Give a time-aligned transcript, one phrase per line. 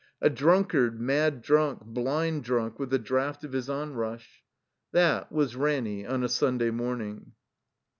[0.21, 4.41] ''A drunkard, mad drunk, blind drunk with the draught of his onrush.
[4.93, 7.33] That was Ranny on a Stmday morning.